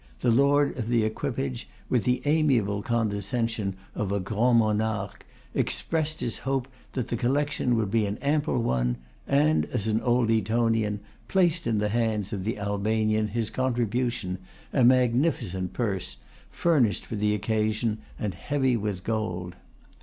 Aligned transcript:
The 0.21 0.31
Lord 0.31 0.75
of 0.79 0.87
the 0.87 1.03
equipage, 1.03 1.69
with 1.87 2.05
the 2.05 2.23
amiable 2.25 2.81
condescension 2.81 3.75
of 3.93 4.11
a 4.11 4.19
'grand 4.19 4.57
monarque,' 4.57 5.27
expressed 5.53 6.21
his 6.21 6.39
hope 6.39 6.67
that 6.93 7.09
the 7.09 7.15
collection 7.15 7.75
would 7.75 7.91
be 7.91 8.07
an 8.07 8.17
ample 8.17 8.63
one, 8.63 8.97
and 9.27 9.65
as 9.65 9.85
an 9.85 10.01
old 10.01 10.31
Etonian, 10.31 11.01
placed 11.27 11.67
in 11.67 11.77
the 11.77 11.89
hands 11.89 12.33
of 12.33 12.45
the 12.45 12.57
Albanian 12.57 13.27
his 13.27 13.51
contribution, 13.51 14.39
a 14.73 14.83
magnificent 14.83 15.73
purse, 15.73 16.17
furnished 16.49 17.05
for 17.05 17.15
the 17.15 17.35
occasion, 17.35 17.99
and 18.17 18.33
heavy 18.33 18.75
with 18.75 19.03
gold. 19.03 19.55